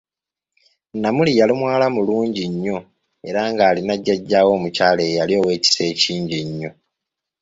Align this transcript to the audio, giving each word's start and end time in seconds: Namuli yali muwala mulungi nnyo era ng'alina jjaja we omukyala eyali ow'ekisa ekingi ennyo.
Namuli 1.01 1.31
yali 1.39 1.53
muwala 1.59 1.87
mulungi 1.95 2.43
nnyo 2.51 2.77
era 3.27 3.41
ng'alina 3.51 3.93
jjaja 3.97 4.39
we 4.45 4.51
omukyala 4.57 5.01
eyali 5.09 5.33
ow'ekisa 5.41 5.81
ekingi 5.91 6.35
ennyo. 6.43 6.71